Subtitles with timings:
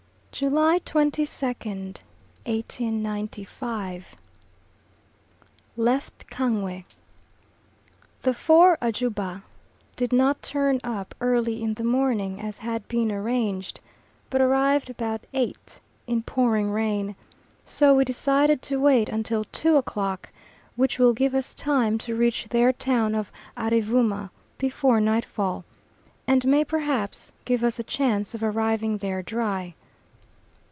[0.33, 1.97] July 22nd,
[2.45, 4.15] 1895.
[5.75, 6.85] Left Kangwe.
[8.21, 9.43] The four Ajumba
[9.97, 13.81] did not turn up early in the morning as had been arranged,
[14.29, 17.17] but arrived about eight, in pouring rain,
[17.65, 20.29] so decided to wait until two o'clock,
[20.77, 25.65] which will give us time to reach their town of Arevooma before nightfall,
[26.25, 29.75] and may perhaps give us a chance of arriving there dry.